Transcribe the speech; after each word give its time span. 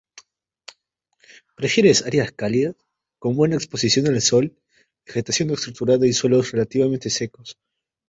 Prefiere 1.55 1.91
áreas 2.09 2.31
cálidas 2.31 2.75
con 3.19 3.35
buena 3.35 3.53
exposición 3.57 4.07
al 4.07 4.19
sol, 4.19 4.57
vegetación 5.05 5.51
estructurada 5.51 6.07
y 6.07 6.13
suelos 6.13 6.53
relativamente 6.53 7.11
secos. 7.11 7.59